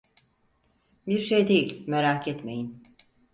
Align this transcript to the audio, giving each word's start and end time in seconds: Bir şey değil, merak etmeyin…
Bir 1.07 1.19
şey 1.19 1.47
değil, 1.47 1.83
merak 1.87 2.27
etmeyin… 2.27 2.83